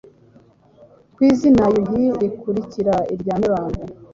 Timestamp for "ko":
1.13-1.19